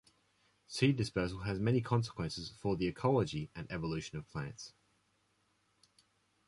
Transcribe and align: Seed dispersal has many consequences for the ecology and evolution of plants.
Seed 0.65 0.95
dispersal 0.97 1.41
has 1.41 1.59
many 1.59 1.79
consequences 1.79 2.49
for 2.59 2.75
the 2.75 2.87
ecology 2.87 3.51
and 3.55 3.71
evolution 3.71 4.17
of 4.17 4.27
plants. 4.27 4.73